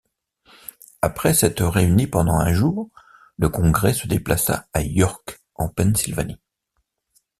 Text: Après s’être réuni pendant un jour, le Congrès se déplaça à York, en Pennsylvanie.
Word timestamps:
Après 1.03 1.35
s’être 1.35 1.63
réuni 1.63 2.07
pendant 2.07 2.39
un 2.39 2.51
jour, 2.53 2.89
le 3.37 3.49
Congrès 3.49 3.93
se 3.93 4.07
déplaça 4.07 4.67
à 4.73 4.81
York, 4.81 5.39
en 5.53 5.69
Pennsylvanie. 5.69 6.39